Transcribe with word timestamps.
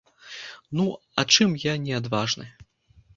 Ну, 0.79 0.85
а 1.23 1.25
чым 1.35 1.53
я 1.71 1.75
не 1.85 1.93
адважны? 1.99 2.47